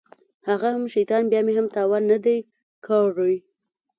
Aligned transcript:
هغه 0.47 0.67
هم 0.75 0.83
شيطان 0.95 1.23
بيا 1.31 1.41
مې 1.45 1.53
هم 1.59 1.67
تاوان 1.75 2.03
نه 2.11 2.17
دى 2.25 2.37
کړى. 2.85 3.35